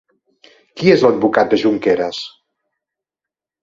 Qui 0.79 0.93
és 0.95 1.05
l'advocat 1.05 1.53
de 1.53 1.61
Junqueras? 1.67 2.25